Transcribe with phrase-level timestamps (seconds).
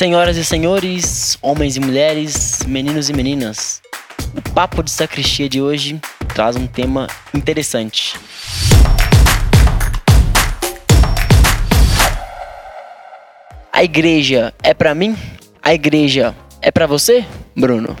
[0.00, 3.82] Senhoras e senhores, homens e mulheres, meninos e meninas,
[4.34, 6.00] o Papo de Sacristia de hoje
[6.34, 8.14] traz um tema interessante.
[13.70, 15.14] A igreja é para mim?
[15.62, 17.22] A igreja é para você,
[17.54, 17.94] Bruno?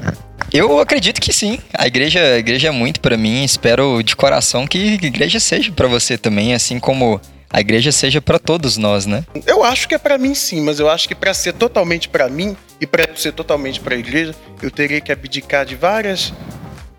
[0.50, 1.58] Eu acredito que sim.
[1.74, 3.44] A igreja, a igreja é muito para mim.
[3.44, 7.20] Espero de coração que a igreja seja para você também, assim como
[7.52, 9.24] a igreja seja para todos nós, né?
[9.46, 12.28] Eu acho que é para mim sim, mas eu acho que para ser totalmente para
[12.28, 16.32] mim e para ser totalmente para a igreja, eu teria que abdicar de várias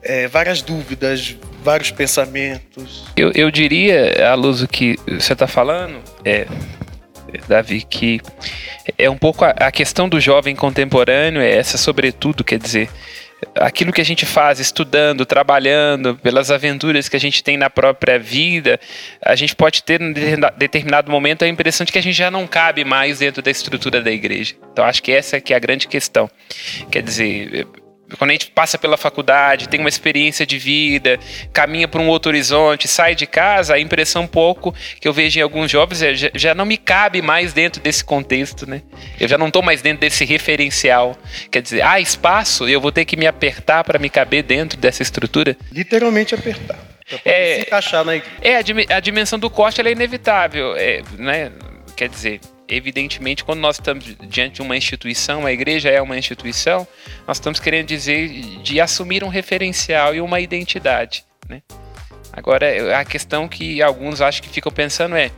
[0.04, 3.06] é, várias dúvidas, vários pensamentos.
[3.16, 6.48] Eu, eu diria, à luz do que você está falando, é,
[7.48, 8.20] Davi, que
[8.98, 12.90] é um pouco a, a questão do jovem contemporâneo, é essa sobretudo, quer dizer,
[13.55, 18.17] aquilo que a gente faz estudando, trabalhando, pelas aventuras que a gente tem na própria
[18.20, 18.80] vida,
[19.23, 20.14] a gente pode ter em
[20.58, 24.02] determinado momento a impressão de que a gente já não cabe mais dentro da estrutura
[24.02, 24.55] da igreja.
[24.72, 26.30] Então acho que essa é que é a grande questão.
[26.90, 27.67] Quer dizer,
[28.18, 31.20] quando a gente passa pela faculdade, tem uma experiência de vida,
[31.54, 35.42] caminha para um outro horizonte, sai de casa, a impressão pouco que eu vejo em
[35.42, 38.81] alguns jovens é, já, já não me cabe mais dentro desse contexto, né?
[39.20, 41.18] Eu já não estou mais dentro desse referencial.
[41.50, 44.78] Quer dizer, há espaço e eu vou ter que me apertar para me caber dentro
[44.78, 45.56] dessa estrutura?
[45.72, 46.80] Literalmente apertar.
[47.25, 48.36] É, se encaixar na igreja.
[48.42, 51.52] É, a, a dimensão do corte é inevitável, é, né?
[51.96, 52.40] Quer dizer,
[52.72, 56.88] evidentemente, quando nós estamos diante de uma instituição, a igreja é uma instituição,
[57.28, 58.30] nós estamos querendo dizer
[58.63, 61.25] de assumir um referencial e uma identidade.
[61.50, 61.61] Né?
[62.31, 65.30] Agora, a questão que alguns acho que ficam pensando é,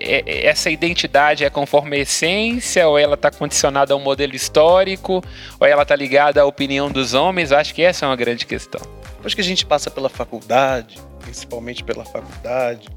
[0.00, 5.24] é essa identidade é conforme a essência, ou ela está condicionada a um modelo histórico,
[5.58, 7.50] ou ela está ligada à opinião dos homens?
[7.50, 8.80] Acho que essa é uma grande questão.
[9.16, 12.88] Depois que a gente passa pela faculdade, principalmente pela faculdade,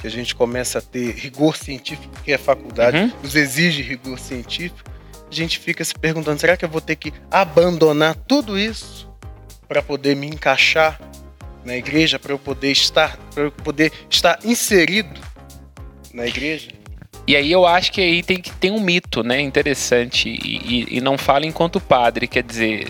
[0.00, 3.12] que a gente começa a ter rigor científico, que a faculdade uhum.
[3.22, 4.90] nos exige rigor científico,
[5.30, 9.10] a gente fica se perguntando: será que eu vou ter que abandonar tudo isso
[9.66, 11.00] para poder me encaixar
[11.64, 15.20] na igreja, para eu poder estar, para eu poder estar inserido
[16.14, 16.70] na igreja?
[17.26, 20.98] E aí eu acho que aí tem que ter um mito, né, interessante e, e,
[20.98, 22.86] e não fala enquanto padre, quer dizer,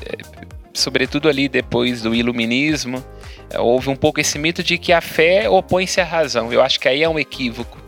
[0.78, 3.04] sobretudo ali depois do iluminismo,
[3.50, 6.52] é, houve um pouco esse mito de que a fé opõe-se à razão.
[6.52, 7.78] Eu acho que aí é um equívoco.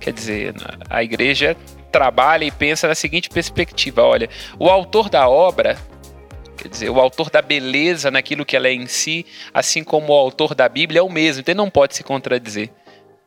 [0.00, 0.54] Quer dizer,
[0.88, 1.56] a igreja
[1.90, 4.28] trabalha e pensa na seguinte perspectiva: olha,
[4.58, 5.76] o autor da obra,
[6.56, 10.16] quer dizer, o autor da beleza naquilo que ela é em si, assim como o
[10.16, 12.70] autor da Bíblia é o mesmo, então não pode se contradizer.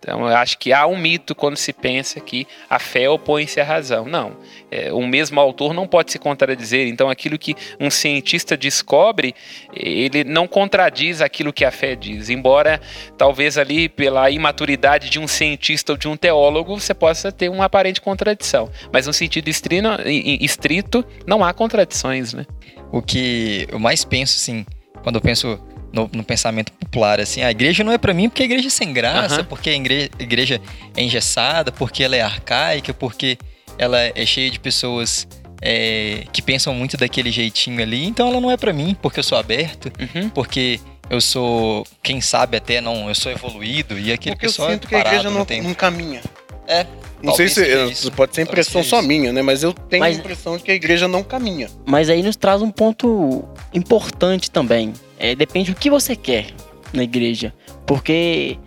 [0.03, 3.63] Então, eu acho que há um mito quando se pensa que a fé opõe-se à
[3.63, 4.05] razão.
[4.05, 4.35] Não.
[4.71, 6.87] É, o mesmo autor não pode se contradizer.
[6.87, 9.35] Então, aquilo que um cientista descobre,
[9.71, 12.31] ele não contradiz aquilo que a fé diz.
[12.31, 12.81] Embora,
[13.15, 17.65] talvez ali, pela imaturidade de um cientista ou de um teólogo, você possa ter uma
[17.65, 18.71] aparente contradição.
[18.91, 22.47] Mas, no sentido estrito, não há contradições, né?
[22.91, 24.65] O que eu mais penso, assim,
[25.03, 25.59] quando eu penso
[25.91, 28.69] no, no, pensamento popular, assim, a igreja não é para mim porque a igreja é
[28.69, 29.45] sem graça, uhum.
[29.45, 30.61] porque a igreja, a igreja
[30.95, 33.37] é engessada, porque ela é arcaica, porque
[33.77, 35.27] ela é cheia de pessoas
[35.61, 39.23] é, que pensam muito daquele jeitinho ali, então ela não é para mim, porque eu
[39.23, 40.29] sou aberto, uhum.
[40.29, 40.79] porque
[41.09, 44.87] eu sou, quem sabe até não, eu sou evoluído e aquele porque pessoal eu sinto
[44.87, 46.21] que a igreja não, não caminha.
[46.67, 46.85] É,
[47.21, 49.41] não sei se pode ser impressão só minha, né?
[49.41, 51.69] Mas eu tenho mas, a impressão de que a igreja não caminha.
[51.85, 54.93] Mas aí nos traz um ponto importante também.
[55.19, 56.47] É, depende do que você quer
[56.93, 57.53] na igreja.
[57.85, 58.57] Porque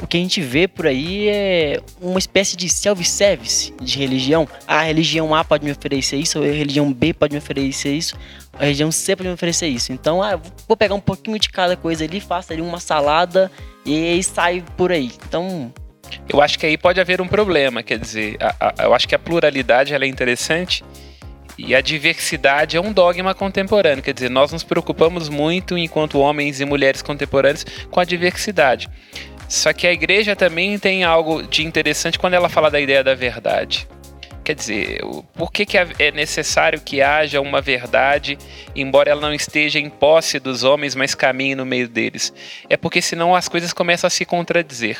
[0.00, 4.46] o que a gente vê por aí é uma espécie de self-service de religião.
[4.66, 8.16] A religião A pode me oferecer isso, a religião B pode me oferecer isso,
[8.52, 9.92] a religião C pode me oferecer isso.
[9.92, 13.50] Então, ah, vou pegar um pouquinho de cada coisa ali, faço ali uma salada
[13.84, 15.12] e aí sai por aí.
[15.26, 15.72] Então,
[16.28, 19.14] eu acho que aí pode haver um problema, quer dizer, a, a, eu acho que
[19.14, 20.84] a pluralidade é interessante
[21.56, 26.60] e a diversidade é um dogma contemporâneo, quer dizer, nós nos preocupamos muito, enquanto homens
[26.60, 28.88] e mulheres contemporâneos, com a diversidade.
[29.48, 33.14] Só que a igreja também tem algo de interessante quando ela fala da ideia da
[33.14, 33.86] verdade.
[34.42, 35.00] Quer dizer,
[35.32, 38.36] por que, que é necessário que haja uma verdade,
[38.76, 42.30] embora ela não esteja em posse dos homens, mas caminhe no meio deles?
[42.68, 44.98] É porque senão as coisas começam a se contradizer.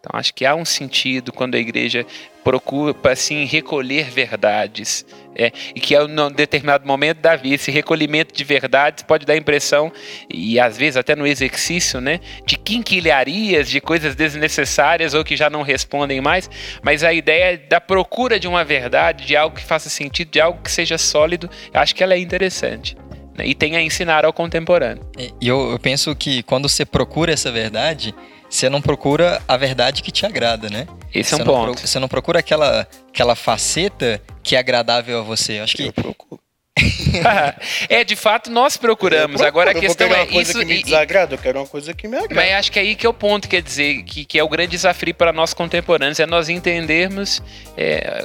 [0.00, 2.06] Então acho que há um sentido quando a igreja
[2.42, 5.04] procura assim recolher verdades
[5.36, 9.36] é, e que em determinado momento da vida esse recolhimento de verdades pode dar a
[9.36, 9.92] impressão
[10.32, 15.50] e às vezes até no exercício né de quinquilharias de coisas desnecessárias ou que já
[15.50, 16.48] não respondem mais
[16.82, 20.62] mas a ideia da procura de uma verdade de algo que faça sentido de algo
[20.62, 22.96] que seja sólido acho que ela é interessante
[23.36, 25.04] né, e tem a ensinar ao contemporâneo.
[25.40, 28.14] E eu, eu penso que quando você procura essa verdade
[28.50, 30.86] você não procura a verdade que te agrada, né?
[31.14, 31.78] Esse é você um não ponto.
[31.78, 35.60] pro- você não procura aquela, aquela faceta que é agradável a você.
[35.60, 36.40] Acho que Eu procuro.
[37.88, 39.40] é, de fato, nós procuramos.
[39.40, 40.58] Eu Agora a procuro, questão é uma coisa isso.
[40.60, 42.34] que me desagrada, eu quero uma coisa que me agrada.
[42.34, 44.70] Mas acho que aí que é o ponto, quer dizer, que, que é o grande
[44.72, 47.42] desafio para nós contemporâneos, é nós entendermos
[47.76, 48.22] é,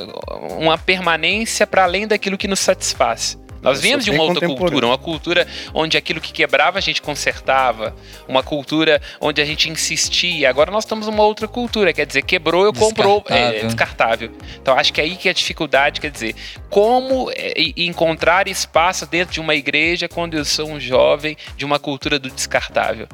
[0.57, 3.37] uma permanência para além daquilo que nos satisfaz.
[3.65, 7.95] Nós viemos de uma outra cultura, uma cultura onde aquilo que quebrava a gente consertava,
[8.27, 10.49] uma cultura onde a gente insistia.
[10.49, 13.67] Agora nós estamos numa outra cultura, quer dizer, quebrou, eu compro é, Descartável.
[13.67, 14.31] descartável.
[14.61, 16.35] Então acho que é aí que é a dificuldade, quer dizer,
[16.69, 21.79] como é, encontrar espaço dentro de uma igreja quando eu sou um jovem de uma
[21.79, 23.07] cultura do descartável.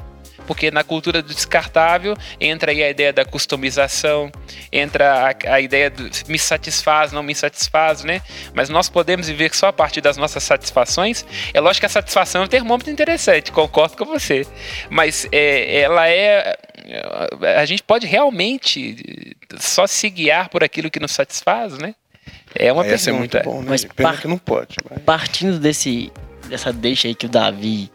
[0.52, 4.30] Porque na cultura do descartável entra aí a ideia da customização,
[4.70, 8.20] entra a, a ideia do me satisfaz, não me satisfaz, né?
[8.52, 11.24] Mas nós podemos viver só a partir das nossas satisfações.
[11.54, 14.46] É lógico que a satisfação é um termômetro interessante, concordo com você.
[14.90, 16.54] Mas é, ela é.
[17.56, 21.94] A gente pode realmente só se guiar por aquilo que nos satisfaz, né?
[22.54, 23.38] É uma Essa é pergunta.
[23.38, 23.66] muito bom, né?
[23.70, 24.76] Mas Pena par- que não pode.
[24.90, 25.02] Mas...
[25.02, 26.12] Partindo desse,
[26.46, 27.90] dessa deixa aí que o Davi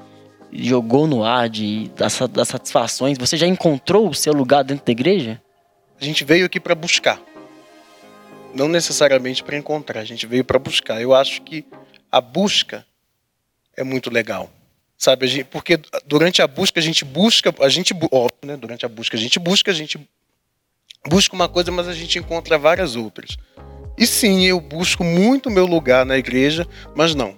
[0.65, 4.92] jogou no ar de, das, das satisfações, você já encontrou o seu lugar dentro da
[4.92, 5.42] igreja?
[6.00, 7.21] A gente veio aqui para buscar.
[8.54, 11.01] Não necessariamente para encontrar, a gente veio para buscar.
[11.01, 11.65] Eu acho que
[12.12, 12.86] a busca
[13.75, 14.50] é muito legal.
[14.98, 17.94] Sabe, gente, porque durante a busca a gente busca, a gente,
[18.44, 18.57] né?
[18.57, 20.00] Durante a busca a gente busca, a gente
[21.07, 23.38] busca uma coisa, mas a gente encontra várias outras.
[23.95, 27.36] E sim, eu busco muito meu lugar na igreja, mas não.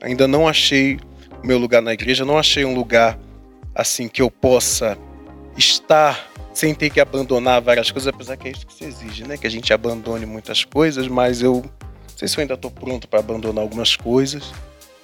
[0.00, 0.98] Ainda não achei
[1.42, 3.18] meu lugar na igreja, não achei um lugar
[3.74, 4.98] assim que eu possa
[5.56, 9.36] estar sem ter que abandonar várias coisas, apesar que é isso que se exige, né?
[9.36, 13.08] Que a gente abandone muitas coisas, mas eu não sei se eu ainda estou pronto
[13.08, 14.52] para abandonar algumas coisas.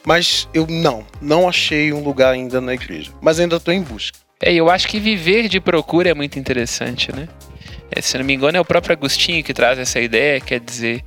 [0.04, 3.10] Mas eu não, não achei um lugar ainda na igreja.
[3.20, 4.18] Mas ainda estou em busca.
[4.40, 7.28] É, eu acho que viver de procura é muito interessante, né?
[7.90, 11.02] É, se não me engano, é o próprio Agostinho que traz essa ideia, quer dizer,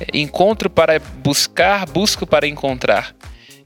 [0.00, 3.14] é, encontro para buscar, busco para encontrar.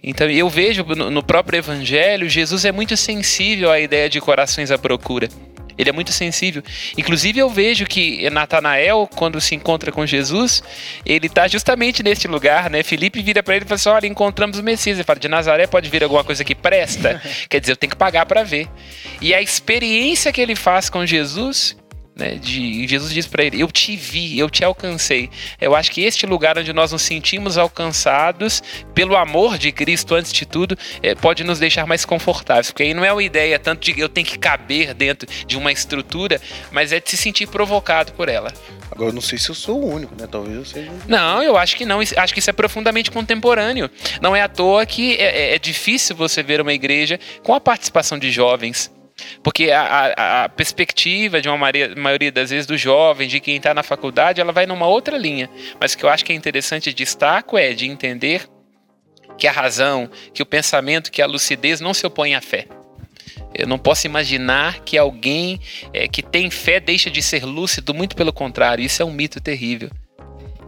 [0.09, 4.79] Então, eu vejo no, próprio Evangelho, Jesus é muito sensível à ideia de corações à
[4.79, 5.29] procura.
[5.77, 6.63] Ele é muito sensível.
[6.97, 10.63] Inclusive, eu vejo que Natanael, quando se encontra com Jesus,
[11.05, 12.83] ele está justamente neste lugar, né?
[12.83, 14.97] Felipe vira para ele e fala assim: Olha, encontramos o Messias.
[14.97, 17.21] Ele fala: De Nazaré pode vir alguma coisa que presta?
[17.47, 18.67] Quer dizer, eu tenho que pagar para ver.
[19.21, 21.77] E a experiência que ele faz com Jesus.
[22.19, 25.31] Né, de, Jesus diz para ele: Eu te vi, eu te alcancei.
[25.61, 28.61] Eu acho que este lugar onde nós nos sentimos alcançados
[28.93, 32.73] pelo amor de Cristo, antes de tudo, eh, pode nos deixar mais confortáveis.
[32.73, 35.71] Porque aí não é uma ideia tanto de eu tenho que caber dentro de uma
[35.71, 36.41] estrutura,
[36.73, 38.53] mas é de se sentir provocado por ela.
[38.91, 40.27] Agora eu não sei se eu sou o único, né?
[40.29, 40.91] Talvez eu seja.
[41.07, 42.01] Não, eu acho que não.
[42.01, 43.89] Acho que isso é profundamente contemporâneo.
[44.21, 47.61] Não é à toa que é, é- é difícil você ver uma igreja com a
[47.61, 48.91] participação de jovens.
[49.43, 49.83] Porque a,
[50.17, 53.83] a- a perspectiva de uma maioria, maioria das vezes do jovem, de quem está na
[53.83, 55.49] faculdade, ela vai numa outra linha.
[55.81, 58.49] Mas o que eu acho que é interessante destaco é de entender
[59.37, 62.67] que a razão, que o pensamento, que a lucidez não se opõem à fé.
[63.55, 65.61] Eu não posso imaginar que alguém
[65.93, 68.85] eh, que tem fé deixa de ser lúcido, muito pelo contrário.
[68.85, 69.91] Isso é um mito terrível.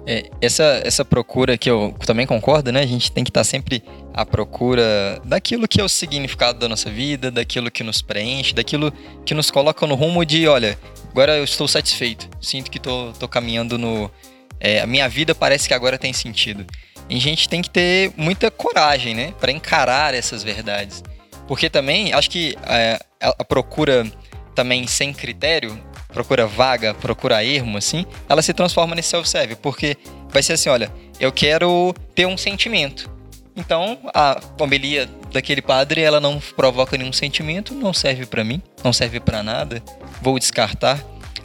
[0.07, 2.81] É, essa, essa procura que eu também concordo, né?
[2.81, 3.83] A gente tem que estar sempre
[4.15, 8.93] à procura daquilo que é o significado da nossa vida, daquilo que nos preenche, daquilo
[9.25, 10.79] que nos coloca no rumo de, olha,
[11.11, 14.11] agora eu estou satisfeito, sinto que estou tô caminhando no.
[14.59, 16.67] é, a minha vida parece que agora tem sentido.
[17.09, 19.35] E a gente tem que ter muita coragem, né?
[19.41, 21.03] Para encarar essas verdades.
[21.47, 24.07] Porque também, acho que é, a procura
[24.55, 29.57] também sem critério, procura vaga, procura ermo, assim, ela se transforma nesse self-serve.
[29.57, 29.97] Porque
[30.31, 33.11] vai ser assim, olha, eu quero ter um sentimento.
[33.57, 38.93] Então, a homilia daquele padre, ela não provoca nenhum sentimento, não serve pra mim, não
[38.93, 39.83] serve pra nada,
[40.23, 40.99] vou descartar.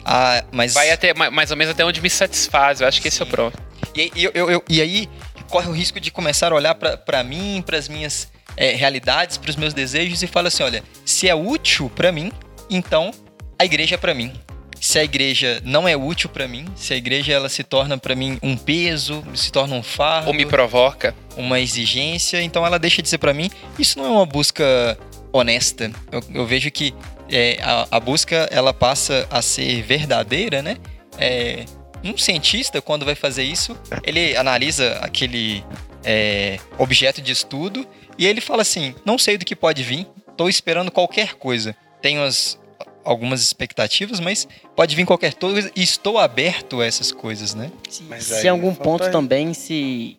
[0.04, 2.80] Ah, mas Vai até ma- mais ou menos até onde me satisfaz.
[2.80, 3.32] Eu acho que esse é o Sim.
[3.32, 3.58] pronto.
[3.94, 5.08] e, eu- eu- eu- e aí
[5.50, 9.54] corre o risco de começar a olhar pra- pra mim, pras minhas é, realidades, pros
[9.56, 12.32] meus desejos e fala assim, olha, se é útil pra mim,
[12.70, 13.10] então
[13.58, 14.32] a igreja é pra mim.
[14.80, 18.14] Se a igreja não é útil pra mim, se a igreja ela se torna pra
[18.14, 21.14] mim um peso, se torna um fardo, Ou me provoca.
[21.36, 23.50] uma exigência, então ela deixa de ser pra mim.
[23.78, 24.98] Isso não é uma busca
[25.32, 25.90] honesta.
[26.12, 26.94] Eu, eu vejo que
[27.30, 30.76] é, a, a busca ela passa a ser verdadeira, né?
[31.18, 31.64] É,
[32.04, 35.64] um cientista quando vai fazer isso, ele analisa aquele
[36.04, 37.86] é, objeto de estudo
[38.18, 41.74] e ele fala assim: não sei do que pode vir, estou esperando qualquer coisa.
[42.00, 42.58] Tenho as,
[43.06, 47.70] algumas expectativas, mas pode vir qualquer coisa e estou aberto a essas coisas, né?
[48.08, 49.12] Mas se em algum ponto aí.
[49.12, 50.18] também se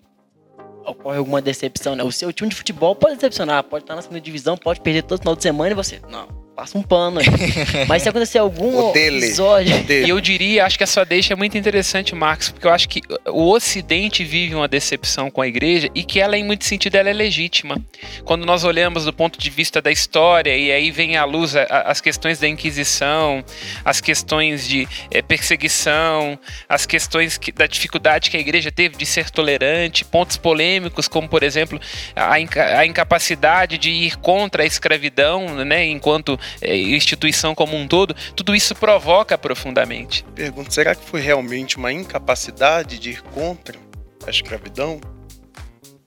[0.85, 2.03] ocorre alguma decepção, né?
[2.03, 5.19] O seu time de futebol pode decepcionar, pode estar na segunda divisão, pode perder todo
[5.19, 7.21] final de semana e você, não, passa um pano.
[7.87, 9.75] Mas se acontecer algum episódio.
[9.87, 12.89] E eu diria, acho que a sua deixa é muito interessante, Marcos, porque eu acho
[12.89, 16.95] que o Ocidente vive uma decepção com a igreja e que ela, em muito sentido,
[16.95, 17.79] ela é legítima.
[18.25, 22.01] Quando nós olhamos do ponto de vista da história, e aí vem à luz as
[22.01, 23.45] questões da Inquisição,
[23.85, 29.05] as questões de é, perseguição, as questões que, da dificuldade que a igreja teve de
[29.05, 31.79] ser tolerante, pontos polêmicos, como, por exemplo,
[32.15, 38.15] a, inca, a incapacidade de ir contra a escravidão, né, enquanto instituição como um todo,
[38.35, 40.25] tudo isso provoca profundamente.
[40.35, 43.77] Pergunto, será que foi realmente uma incapacidade de ir contra
[44.25, 44.99] a escravidão?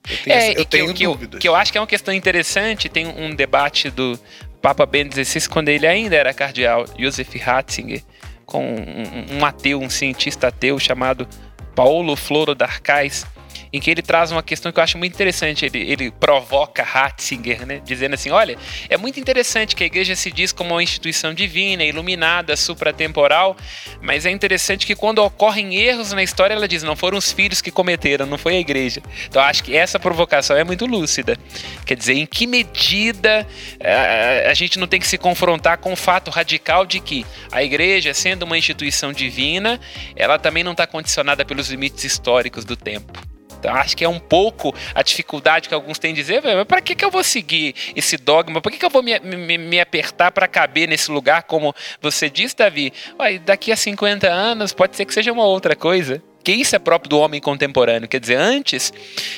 [0.08, 1.38] Eu tenho, é, eu tenho que, dúvidas.
[1.38, 4.18] Que, que eu acho que é uma questão interessante, tem um debate do
[4.60, 8.02] Papa Bento XVI, quando ele ainda era cardeal, Joseph Ratzinger,
[8.44, 11.26] com um, um ateu, um cientista ateu chamado
[11.74, 13.24] Paulo Floro d'Arcais,
[13.72, 15.64] em que ele traz uma questão que eu acho muito interessante.
[15.64, 17.80] Ele, ele provoca Ratzinger, né?
[17.84, 18.56] Dizendo assim: olha,
[18.88, 23.56] é muito interessante que a igreja se diz como uma instituição divina, iluminada, supratemporal,
[24.00, 27.60] mas é interessante que quando ocorrem erros na história, ela diz: não foram os filhos
[27.60, 29.02] que cometeram, não foi a igreja.
[29.28, 31.36] Então acho que essa provocação é muito lúcida.
[31.84, 33.46] Quer dizer, em que medida
[33.78, 37.62] eh, a gente não tem que se confrontar com o fato radical de que a
[37.62, 39.80] igreja, sendo uma instituição divina,
[40.16, 43.29] ela também não está condicionada pelos limites históricos do tempo.
[43.68, 46.94] Acho que é um pouco a dificuldade que alguns têm de dizer, mas para que,
[46.94, 48.60] que eu vou seguir esse dogma?
[48.60, 52.30] Por que, que eu vou me, me, me apertar para caber nesse lugar, como você
[52.30, 52.92] disse, Davi?
[53.18, 56.78] Ué, daqui a 50 anos pode ser que seja uma outra coisa que isso é
[56.78, 58.08] próprio do homem contemporâneo.
[58.08, 58.92] Quer dizer, antes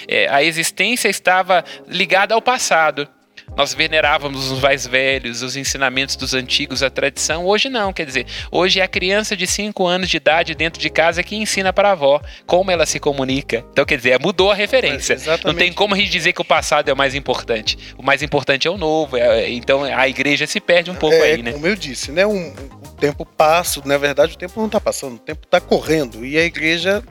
[0.06, 3.08] é, a existência estava ligada ao passado.
[3.56, 7.44] Nós venerávamos os mais velhos, os ensinamentos dos antigos, a tradição.
[7.44, 10.88] Hoje não, quer dizer, hoje é a criança de 5 anos de idade dentro de
[10.88, 13.64] casa que ensina para a avó como ela se comunica.
[13.70, 15.16] Então, quer dizer, mudou a referência.
[15.44, 17.76] Não tem como a gente dizer que o passado é o mais importante.
[17.98, 19.16] O mais importante é o novo.
[19.18, 21.52] É, então, a igreja se perde um pouco é, aí, né?
[21.52, 22.26] Como eu disse, né?
[22.26, 26.24] Um, o tempo passa, na verdade, o tempo não está passando, o tempo está correndo
[26.24, 27.02] e a igreja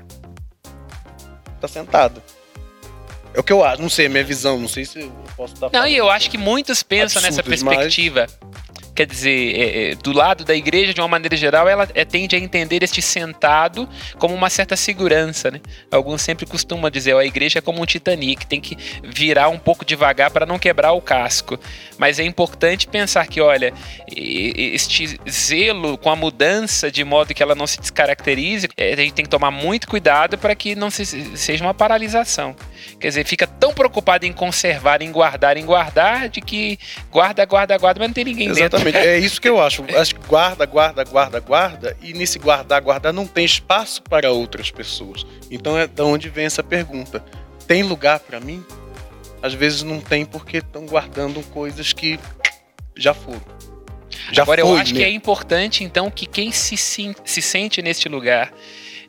[1.56, 2.24] está sentada.
[3.34, 5.56] É o que eu acho, não sei, é minha visão, não sei se eu posso
[5.56, 5.72] dar.
[5.72, 8.28] Não, e eu acho que muitos pensam nessa perspectiva.
[8.28, 8.52] Mas
[8.94, 12.36] quer dizer, é, é, do lado da igreja, de uma maneira geral, ela é, tende
[12.36, 15.50] a entender este sentado como uma certa segurança.
[15.50, 15.62] Né?
[15.90, 19.58] Alguns sempre costumam dizer, ó, a igreja é como um Titanic, tem que virar um
[19.58, 21.60] pouco devagar para não quebrar o casco.
[21.98, 23.74] Mas é importante pensar que, olha,
[24.08, 29.14] este zelo com a mudança de modo que ela não se descaracterize, é, a gente
[29.14, 31.06] tem que tomar muito cuidado para que não se,
[31.38, 32.56] seja uma paralisação.
[33.00, 36.78] Quer dizer, fica tão preocupado em conservar, em guardar, em guardar, de que
[37.12, 38.94] guarda, guarda, guarda, mas não tem ninguém Exatamente.
[38.94, 39.10] dentro.
[39.10, 39.84] É isso que eu acho.
[40.02, 44.72] Acho que guarda, guarda, guarda, guarda, e nesse guardar, guardar não tem espaço para outras
[44.72, 45.26] pessoas.
[45.50, 47.24] Então é de onde vem essa pergunta.
[47.68, 48.64] Tem lugar para mim?
[49.42, 52.20] Às vezes não tem porque estão guardando coisas que
[52.96, 53.42] já foram.
[54.32, 58.08] Já Agora, foi, eu acho que é importante, então, que quem se, se sente neste
[58.08, 58.54] lugar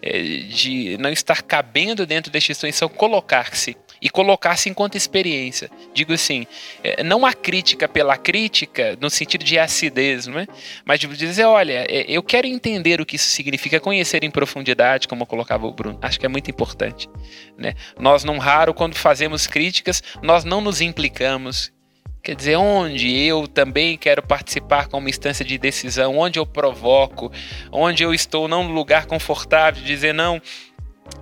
[0.03, 5.71] de não estar cabendo dentro da instituição, colocar-se e colocar-se enquanto experiência.
[5.95, 6.45] Digo assim,
[6.83, 10.49] é, não a crítica pela crítica, no sentido de acidez, não é?
[10.85, 15.07] mas de dizer, olha, é, eu quero entender o que isso significa, conhecer em profundidade,
[15.07, 15.99] como colocava o Bruno.
[16.03, 17.09] Acho que é muito importante.
[17.57, 17.75] Né?
[17.97, 21.73] Nós, não raro, quando fazemos críticas, nós não nos implicamos
[22.23, 27.33] Quer dizer, onde eu também quero participar como instância de decisão, onde eu provoco,
[27.73, 30.41] onde eu estou não no lugar confortável de dizer não,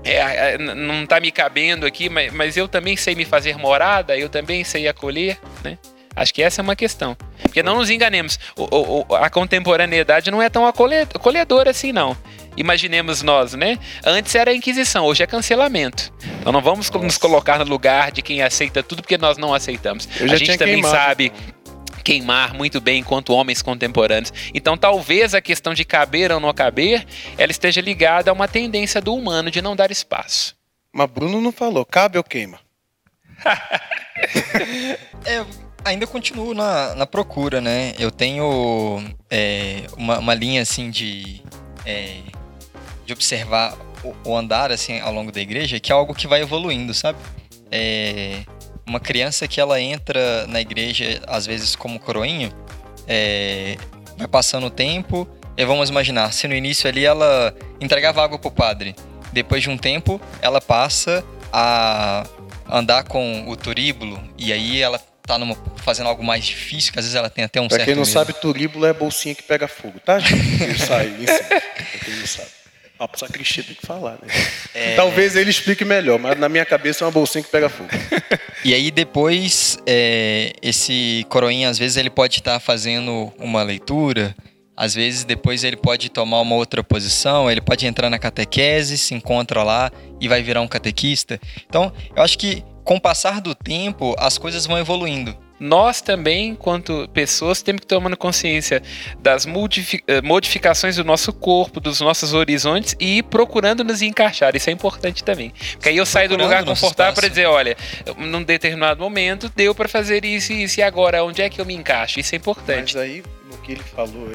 [0.04, 0.16] é,
[0.54, 4.28] é não está me cabendo aqui, mas, mas eu também sei me fazer morada, eu
[4.28, 5.78] também sei acolher, né?
[6.14, 7.16] Acho que essa é uma questão.
[7.40, 12.14] Porque não nos enganemos, o, o, a contemporaneidade não é tão acolhedora assim, não.
[12.56, 13.78] Imaginemos nós, né?
[14.04, 16.12] Antes era a Inquisição, hoje é cancelamento.
[16.40, 17.04] Então não vamos Nossa.
[17.04, 20.08] nos colocar no lugar de quem aceita tudo porque nós não aceitamos.
[20.20, 20.94] a gente também queimado.
[20.94, 21.32] sabe
[22.02, 24.32] queimar muito bem enquanto homens contemporâneos.
[24.54, 29.00] Então, talvez a questão de caber ou não caber, ela esteja ligada a uma tendência
[29.00, 30.56] do humano de não dar espaço.
[30.92, 32.58] Mas Bruno não falou, cabe ou queima?
[35.24, 35.44] é,
[35.84, 37.94] ainda continuo na, na procura, né?
[37.98, 41.42] Eu tenho é, uma, uma linha assim de
[41.86, 42.22] é,
[43.10, 46.40] de observar o, o, andar assim ao longo da igreja, que é algo que vai
[46.40, 47.18] evoluindo, sabe?
[47.70, 48.42] É,
[48.86, 52.52] uma criança que ela entra na igreja às vezes como coroinha,
[53.06, 53.76] é,
[54.16, 58.50] vai passando o tempo, e vamos imaginar, se no início ali ela entregava água pro
[58.50, 58.94] padre,
[59.32, 62.24] depois de um tempo ela passa a
[62.70, 67.04] andar com o turíbulo e aí ela tá numa, fazendo algo mais difícil, que às
[67.04, 67.86] vezes ela tem até um pra certo...
[67.86, 68.12] quem não medo.
[68.12, 70.70] sabe, turíbulo é bolsinha que pega fogo, tá, gente?
[70.70, 71.44] Isso aí, isso.
[71.44, 72.59] Pra quem não sabe.
[73.02, 74.28] Ah, pro sacristia tem que falar, né?
[74.74, 74.94] É...
[74.94, 77.88] Talvez ele explique melhor, mas na minha cabeça é uma bolsinha que pega fogo.
[78.62, 84.36] E aí depois, é, esse coroinha, às vezes, ele pode estar fazendo uma leitura,
[84.76, 89.14] às vezes depois ele pode tomar uma outra posição, ele pode entrar na catequese, se
[89.14, 89.90] encontra lá
[90.20, 91.40] e vai virar um catequista.
[91.66, 96.48] Então, eu acho que com o passar do tempo, as coisas vão evoluindo nós também,
[96.48, 98.82] enquanto pessoas, temos que tomar consciência
[99.18, 104.56] das eh, modificações do nosso corpo, dos nossos horizontes e ir procurando nos encaixar.
[104.56, 105.52] Isso é importante também.
[105.72, 107.76] Porque aí eu saio do lugar confortável para dizer, olha,
[108.16, 111.66] num determinado momento deu para fazer isso e isso, e agora onde é que eu
[111.66, 112.18] me encaixo?
[112.18, 112.96] Isso é importante.
[112.96, 114.28] Mas aí, no que ele falou,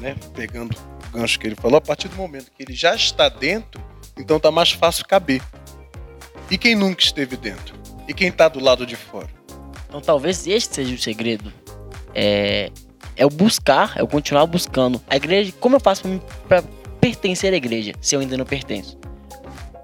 [0.00, 0.76] né, pegando
[1.08, 3.80] o gancho que ele falou, a partir do momento que ele já está dentro,
[4.18, 5.40] então tá mais fácil caber.
[6.50, 7.76] E quem nunca esteve dentro?
[8.08, 9.28] E quem está do lado de fora?
[9.88, 11.52] Então talvez este seja o segredo.
[12.14, 12.70] É,
[13.16, 15.00] é o buscar, é o continuar buscando.
[15.08, 16.02] A igreja, como eu faço
[16.48, 16.62] para
[17.00, 18.98] pertencer à igreja, se eu ainda não pertenço?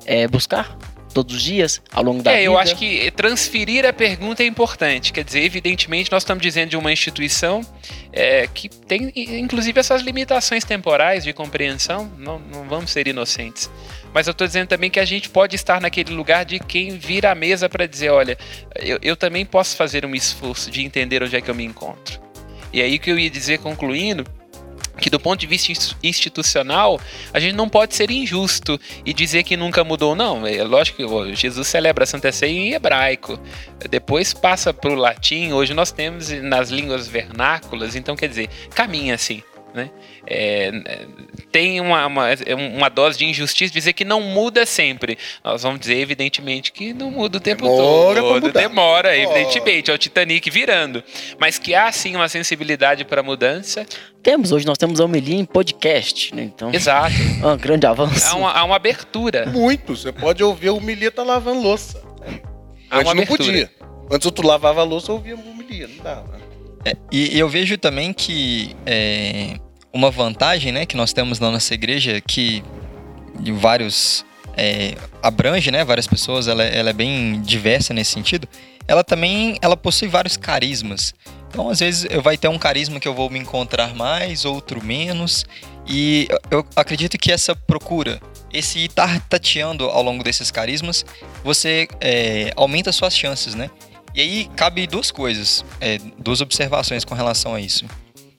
[0.04, 0.76] É buscar
[1.12, 2.44] todos os dias, ao longo da é, vida.
[2.44, 5.12] É, eu acho que transferir a pergunta é importante.
[5.12, 7.61] Quer dizer, evidentemente, nós estamos dizendo de uma instituição
[8.12, 12.11] é, que tem, inclusive, essas limitações temporais de compreensão.
[12.18, 13.71] Não, não vamos ser inocentes.
[14.12, 17.31] Mas eu estou dizendo também que a gente pode estar naquele lugar de quem vira
[17.31, 18.37] a mesa para dizer: olha,
[18.76, 22.21] eu, eu também posso fazer um esforço de entender onde é que eu me encontro.
[22.73, 24.25] E aí que eu ia dizer concluindo
[24.99, 27.00] que do ponto de vista institucional,
[27.33, 30.47] a gente não pode ser injusto e dizer que nunca mudou, não.
[30.47, 33.38] É lógico que Jesus celebra a Santa Ceia em hebraico,
[33.90, 39.14] depois passa para o latim, hoje nós temos nas línguas vernáculas, então quer dizer, caminha
[39.14, 39.42] assim.
[39.75, 39.91] Né?
[40.26, 40.71] É,
[41.50, 42.26] tem uma, uma,
[42.76, 45.17] uma, dose de injustiça dizer que não muda sempre.
[45.43, 48.52] Nós vamos dizer, evidentemente, que não muda o tempo Demora todo.
[48.52, 51.02] Demora, evidentemente, é o Titanic virando.
[51.38, 53.87] Mas que há sim uma sensibilidade para mudança.
[54.23, 56.43] Temos, hoje nós temos a homilia em podcast, né?
[56.43, 57.14] Então, Exato.
[57.43, 58.26] É um grande avanço.
[58.26, 59.47] Há uma, há uma abertura.
[59.47, 62.02] Muito, você pode ouvir a homilia tá lavando louça.
[62.91, 63.71] Há Antes não podia.
[64.11, 66.43] Antes tu lavava a louça, eu ouvia a homilia, não dava.
[66.85, 69.57] É, e, eu vejo também que é,
[69.92, 72.62] uma vantagem né, que nós temos na nossa igreja, que
[73.54, 74.25] vários
[74.56, 78.49] é, abrange né, várias pessoas, ela, ela, é bem diversa nesse sentido,
[78.87, 81.14] ela também ela possui vários carismas.
[81.49, 84.83] Então, às vezes, eu vai ter um carisma que eu vou me encontrar mais, outro
[84.83, 85.44] menos.
[85.87, 88.90] E eu acredito que essa procura, esse ir
[89.28, 91.05] tateando ao longo desses carismas,
[91.44, 93.70] você é, aumenta suas chances, né?
[94.14, 97.85] E aí cabe duas coisas, é, duas observações com relação a isso.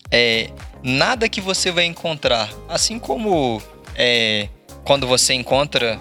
[0.10, 0.50] É,
[0.84, 3.62] nada que você vai encontrar, assim como
[3.96, 4.50] é,
[4.84, 6.00] quando você encontra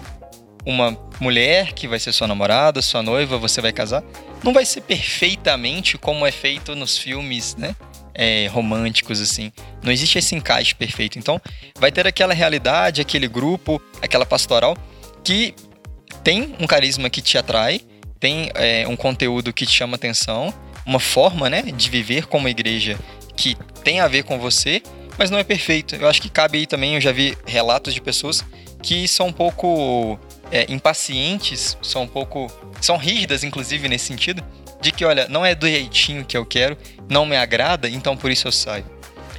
[0.65, 4.03] uma mulher que vai ser sua namorada, sua noiva, você vai casar,
[4.43, 7.75] não vai ser perfeitamente como é feito nos filmes, né?
[8.15, 9.51] É, românticos, assim.
[9.81, 11.17] Não existe esse encaixe perfeito.
[11.17, 11.41] Então,
[11.79, 14.77] vai ter aquela realidade, aquele grupo, aquela pastoral
[15.23, 15.55] que
[16.23, 17.81] tem um carisma que te atrai,
[18.19, 20.53] tem é, um conteúdo que te chama atenção,
[20.85, 22.99] uma forma né, de viver como igreja
[23.35, 24.81] que tem a ver com você,
[25.17, 25.95] mas não é perfeito.
[25.95, 28.43] Eu acho que cabe aí também, eu já vi relatos de pessoas
[28.81, 30.19] que são um pouco
[30.51, 32.51] é, impacientes, são um pouco.
[32.81, 34.43] são rígidas, inclusive, nesse sentido,
[34.81, 36.77] de que, olha, não é do jeitinho que eu quero,
[37.09, 38.85] não me agrada, então por isso eu saio.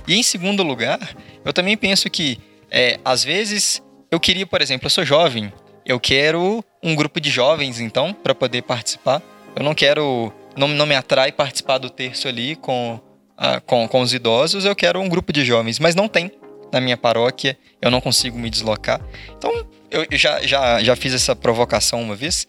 [0.08, 2.38] E em segundo lugar, eu também penso que,
[2.70, 5.52] é, às vezes, eu queria, por exemplo, eu sou jovem,
[5.84, 9.22] eu quero um grupo de jovens, então, para poder participar.
[9.54, 10.32] Eu não quero.
[10.56, 13.00] Não, não me atrai participar do terço ali com,
[13.36, 16.30] ah, com, com os idosos, eu quero um grupo de jovens, mas não tem
[16.72, 19.00] na minha paróquia, eu não consigo me deslocar.
[19.36, 22.48] Então, eu já, já, já fiz essa provocação uma vez.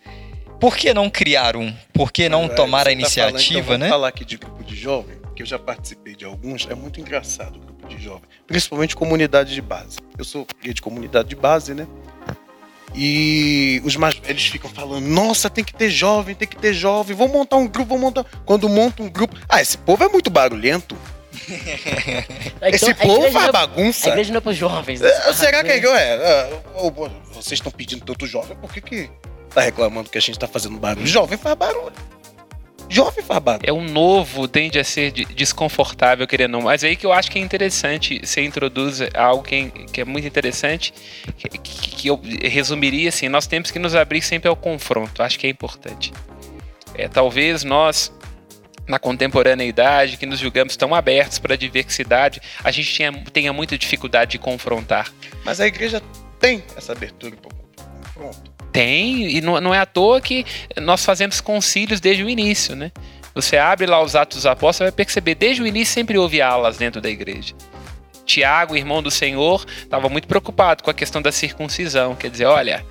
[0.59, 1.71] Por que não criar um?
[1.93, 3.89] Por que não tomar a tá iniciativa, falando, então, né?
[3.89, 7.57] falar aqui de grupo de jovem, que eu já participei de alguns, é muito engraçado
[7.57, 9.99] o grupo de jovem, principalmente comunidade de base.
[10.17, 11.85] Eu sou guia de comunidade de base, né?
[12.97, 17.15] E os mais velhos ficam falando: nossa, tem que ter jovem, tem que ter jovem,
[17.15, 18.25] vou montar um grupo, vou montar.
[18.45, 19.35] Quando monta um grupo.
[19.49, 20.95] Ah, esse povo é muito barulhento.
[22.55, 24.07] então, esse povo faz é, bagunça.
[24.07, 25.01] A igreja não é para os jovens.
[25.01, 25.09] Né?
[25.09, 26.61] É, será que é, é,
[27.33, 28.55] vocês estão pedindo tanto jovem?
[28.57, 29.09] Por que, que
[29.53, 31.05] tá reclamando que a gente tá fazendo barulho?
[31.05, 31.93] Jovem faz barulho.
[32.89, 33.63] Jovem fabado.
[33.67, 36.61] É um novo, tende a ser desconfortável, querendo não.
[36.61, 40.05] Mas aí que eu acho que é interessante, você introduz algo que é, que é
[40.05, 40.93] muito interessante,
[41.37, 45.47] que, que, eu resumiria assim, nós temos que nos abrir sempre ao confronto, acho que
[45.47, 46.13] é importante.
[46.93, 48.13] É, talvez nós,
[48.87, 53.77] na contemporaneidade, que nos julgamos tão abertos para a diversidade, a gente tinha, tenha muita
[53.77, 55.11] dificuldade de confrontar.
[55.43, 56.01] Mas a igreja
[56.39, 57.55] tem essa abertura para o
[58.13, 58.54] confronto.
[58.75, 60.45] Tem, e não, não é à toa que
[60.81, 62.91] nós fazemos concílios desde o início, né?
[63.33, 66.75] Você abre lá os Atos dos Apóstolos, vai perceber, desde o início sempre houve alas
[66.75, 67.55] dentro da igreja.
[68.25, 72.15] Tiago, irmão do Senhor, estava muito preocupado com a questão da circuncisão.
[72.15, 72.85] Quer dizer, olha,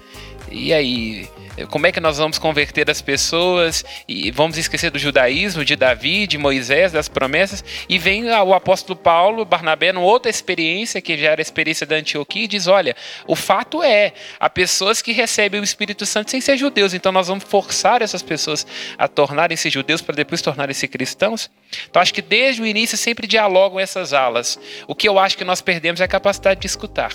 [0.51, 1.29] e aí?
[1.71, 6.27] como é que nós vamos converter as pessoas e vamos esquecer do judaísmo, de Davi,
[6.27, 11.31] de Moisés, das promessas, e vem o apóstolo Paulo, Barnabé, numa outra experiência, que já
[11.31, 15.61] era a experiência da Antioquia, e diz, olha, o fato é, há pessoas que recebem
[15.61, 18.67] o Espírito Santo sem ser judeus, então nós vamos forçar essas pessoas
[18.99, 21.51] a tornarem-se judeus para depois tornarem-se cristãos?
[21.89, 24.59] Então acho que desde o início sempre dialogam essas alas.
[24.89, 27.13] O que eu acho que nós perdemos é a capacidade de escutar.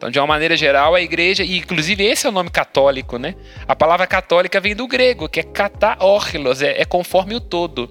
[0.00, 3.34] Então, de uma maneira geral, a igreja, e inclusive esse é o nome católico, né?
[3.68, 7.90] A palavra católica vem do grego, que é kataorlos, é, é conforme o todo.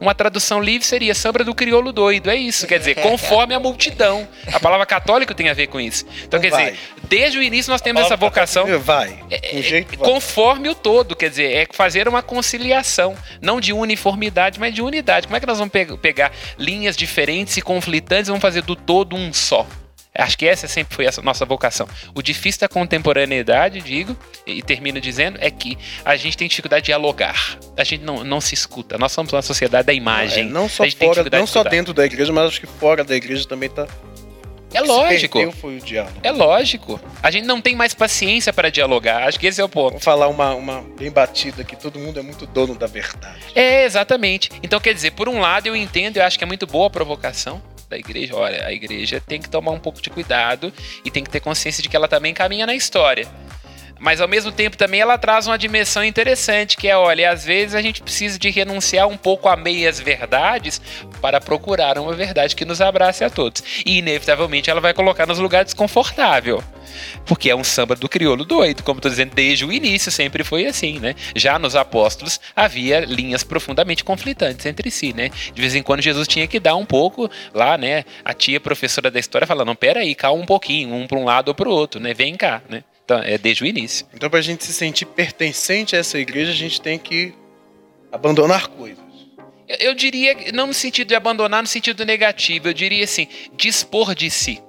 [0.00, 4.26] Uma tradução livre seria samba do crioulo doido, é isso, quer dizer, conforme a multidão.
[4.50, 6.06] A palavra católico tem a ver com isso.
[6.24, 6.64] Então, quer vai.
[6.64, 8.64] dizer, desde o início nós temos essa vocação.
[8.78, 9.22] Vai.
[9.30, 10.08] É, jeito vai.
[10.08, 15.26] Conforme o todo, quer dizer, é fazer uma conciliação, não de uniformidade, mas de unidade.
[15.26, 19.14] Como é que nós vamos pegar linhas diferentes e conflitantes e vamos fazer do todo
[19.14, 19.66] um só?
[20.14, 21.88] Acho que essa sempre foi a nossa vocação.
[22.14, 26.86] O difícil da contemporaneidade, digo, e termino dizendo, é que a gente tem dificuldade de
[26.86, 27.58] dialogar.
[27.76, 28.98] A gente não, não se escuta.
[28.98, 30.46] Nós somos uma sociedade da imagem.
[30.46, 33.46] É, não só, fora, não só dentro da igreja, mas acho que fora da igreja
[33.46, 33.86] também está
[34.72, 35.38] é lógico.
[36.22, 37.00] É lógico.
[37.22, 39.26] A gente não tem mais paciência para dialogar.
[39.26, 39.92] Acho que esse é o ponto.
[39.92, 43.40] Vou falar uma, uma bem batida que todo mundo é muito dono da verdade.
[43.54, 44.50] É, exatamente.
[44.62, 46.90] Então, quer dizer, por um lado eu entendo, eu acho que é muito boa a
[46.90, 50.72] provocação da igreja, olha, a igreja tem que tomar um pouco de cuidado
[51.04, 53.26] e tem que ter consciência de que ela também caminha na história.
[54.00, 57.74] Mas ao mesmo tempo também ela traz uma dimensão interessante, que é, olha, às vezes
[57.74, 60.80] a gente precisa de renunciar um pouco a meias verdades
[61.20, 63.62] para procurar uma verdade que nos abrace a todos.
[63.84, 66.64] E inevitavelmente ela vai colocar nos lugares desconfortável.
[67.26, 70.66] Porque é um samba do crioulo doido, como estou dizendo, desde o início sempre foi
[70.66, 71.14] assim, né?
[71.36, 75.30] Já nos apóstolos havia linhas profundamente conflitantes entre si, né?
[75.52, 78.04] De vez em quando Jesus tinha que dar um pouco lá, né?
[78.24, 81.48] A tia professora da história falando, não, peraí, calma um pouquinho, um para um lado
[81.48, 82.14] ou para o outro, né?
[82.14, 82.82] Vem cá, né?
[83.10, 84.06] Então, é desde o início.
[84.14, 87.34] Então, para a gente se sentir pertencente a essa igreja, a gente tem que
[88.12, 89.02] abandonar coisas.
[89.66, 94.14] Eu, eu diria, não no sentido de abandonar, no sentido negativo, eu diria assim, dispor
[94.14, 94.62] de si.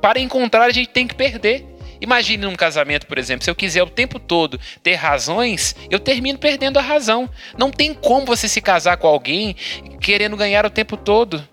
[0.00, 1.64] Para encontrar, a gente tem que perder.
[2.00, 6.40] Imagine num casamento, por exemplo, se eu quiser o tempo todo ter razões, eu termino
[6.40, 7.30] perdendo a razão.
[7.56, 9.54] Não tem como você se casar com alguém
[10.00, 11.46] querendo ganhar o tempo todo.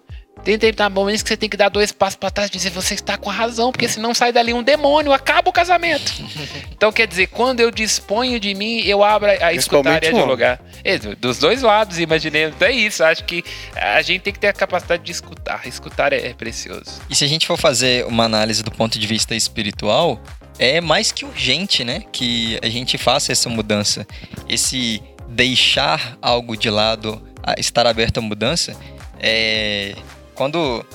[0.44, 2.94] Tem determinado momentos que você tem que dar dois passos para trás e dizer você
[2.94, 6.14] está com a razão, porque senão sai dali um demônio, acaba o casamento.
[6.72, 10.62] então, quer dizer, quando eu disponho de mim, eu abro a escutar e a dialogar.
[10.84, 12.46] É, dos dois lados, imaginei.
[12.46, 13.44] Então é isso, acho que
[13.76, 15.68] a gente tem que ter a capacidade de escutar.
[15.68, 17.02] Escutar é, é precioso.
[17.10, 20.22] E se a gente for fazer uma análise do ponto de vista espiritual,
[20.58, 22.04] é mais que urgente, né?
[22.12, 24.08] Que a gente faça essa mudança.
[24.48, 27.22] Esse deixar algo de lado,
[27.58, 28.76] estar aberto à mudança,
[29.20, 29.96] é
[30.40, 30.86] quando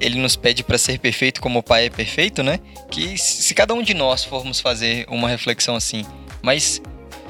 [0.00, 2.58] ele nos pede para ser perfeito como o Pai é perfeito, né?
[2.90, 6.02] Que se cada um de nós formos fazer uma reflexão assim,
[6.40, 6.80] mas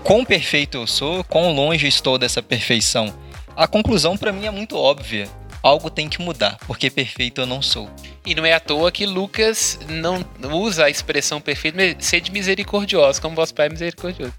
[0.05, 3.13] quão perfeito eu sou, quão longe estou dessa perfeição?
[3.57, 5.29] A conclusão para mim é muito óbvia.
[5.61, 7.91] Algo tem que mudar, porque perfeito eu não sou.
[8.25, 13.35] E não é à toa que Lucas não usa a expressão perfeito, sede misericordioso, como
[13.35, 14.35] vosso Pai é misericordioso.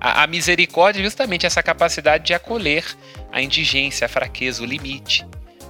[0.00, 2.84] A, a misericórdia é justamente essa capacidade de acolher
[3.30, 5.24] a indigência, a fraqueza, o limite.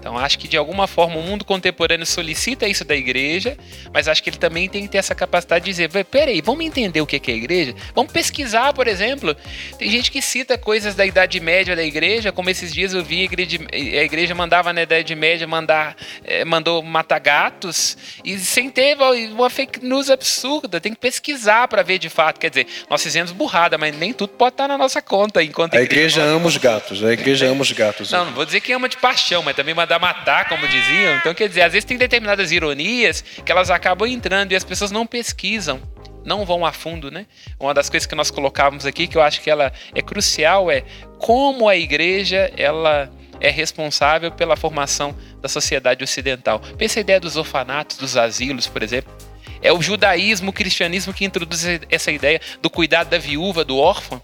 [0.05, 3.57] Então acho que de alguma forma o mundo contemporâneo solicita isso da igreja,
[3.91, 7.01] mas acho que ele também tem que ter essa capacidade de dizer, peraí, vamos entender
[7.01, 7.75] o que é a igreja?
[7.95, 9.35] Vamos pesquisar, por exemplo.
[9.79, 13.23] Tem gente que cita coisas da Idade Média da igreja, como esses dias eu vi
[13.23, 18.69] a igreja, a igreja mandava na Idade Média mandar, é, mandou matar gatos, e sem
[18.69, 18.99] ter
[19.33, 20.83] uma fake news absurda.
[20.83, 22.39] Tem que pesquisar para ver de fato.
[22.39, 25.43] Quer dizer, nós fizemos burrada, mas nem tudo pode estar na nossa conta.
[25.43, 28.11] Enquanto a igreja, igreja ama os gatos, a igreja ama os gatos.
[28.11, 31.17] Não, não vou dizer que ama de paixão, mas também mandar matar, como diziam.
[31.17, 34.91] Então, quer dizer, às vezes tem determinadas ironias que elas acabam entrando e as pessoas
[34.91, 35.81] não pesquisam
[36.25, 37.27] não vão a fundo, né?
[37.61, 40.83] Uma das coisas que nós colocávamos aqui, que eu acho que ela é crucial, é
[41.19, 46.61] como a igreja ela é responsável pela formação da sociedade ocidental.
[46.79, 49.13] Pensa a ideia dos orfanatos, dos asilos, por exemplo.
[49.61, 54.21] É o judaísmo, o cristianismo que introduz essa ideia do cuidado da viúva, do órfão.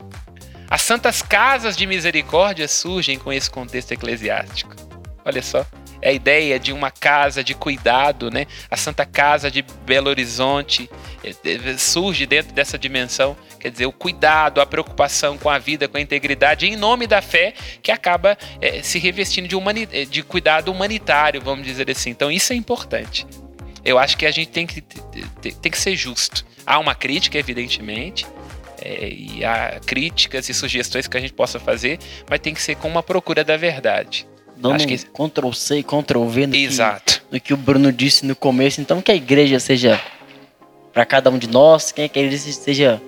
[0.68, 4.79] As santas casas de misericórdia surgem com esse contexto eclesiástico.
[5.30, 5.64] Olha só.
[6.02, 8.46] É a ideia de uma casa de cuidado, né?
[8.70, 10.90] A Santa Casa de Belo Horizonte
[11.22, 13.36] é, é, surge dentro dessa dimensão.
[13.60, 17.20] Quer dizer, o cuidado, a preocupação com a vida, com a integridade, em nome da
[17.20, 22.10] fé, que acaba é, se revestindo de, humani de cuidado humanitário, vamos dizer assim.
[22.10, 23.26] Então, isso é importante.
[23.84, 26.46] Eu acho que a gente tem que, tem que ser justo.
[26.66, 28.26] Há uma crítica, evidentemente,
[28.80, 32.76] é, e há críticas e sugestões que a gente possa fazer, mas tem que ser
[32.76, 34.26] com uma procura da verdade
[34.60, 37.22] dando Acho que- um Ctrl C e Ctrl V no que, Exato.
[37.30, 38.80] no que o Bruno disse no começo.
[38.80, 40.00] Então que a igreja seja
[40.92, 43.00] para cada um de nós, que a igreja seja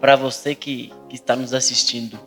[0.00, 2.18] para você que, que está nos assistindo.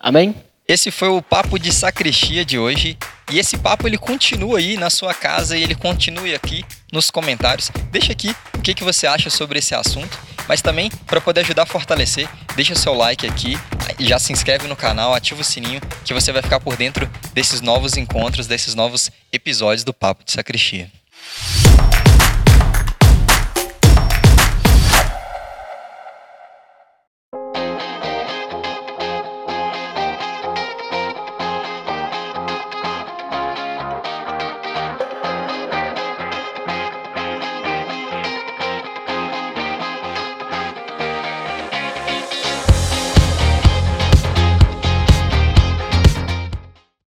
[0.00, 0.34] Amém?
[0.66, 2.96] Esse foi o papo de sacristia de hoje.
[3.30, 7.70] E esse papo ele continua aí na sua casa e ele continue aqui nos comentários.
[7.90, 10.18] Deixa aqui o que, que você acha sobre esse assunto.
[10.48, 13.58] Mas também, para poder ajudar a fortalecer, deixa seu like aqui,
[13.98, 17.60] já se inscreve no canal, ativa o sininho, que você vai ficar por dentro desses
[17.60, 20.90] novos encontros, desses novos episódios do Papo de Sacristia.